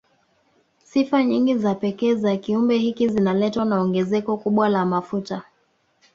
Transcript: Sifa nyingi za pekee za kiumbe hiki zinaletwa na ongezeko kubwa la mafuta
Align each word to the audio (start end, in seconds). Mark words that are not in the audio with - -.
Sifa 0.83 1.23
nyingi 1.23 1.57
za 1.57 1.75
pekee 1.75 2.15
za 2.15 2.37
kiumbe 2.37 2.77
hiki 2.77 3.07
zinaletwa 3.09 3.65
na 3.65 3.81
ongezeko 3.81 4.37
kubwa 4.37 4.69
la 4.69 4.85
mafuta 4.85 5.43